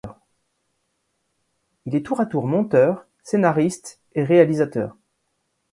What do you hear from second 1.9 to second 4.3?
est tour à tour monteur, scénariste et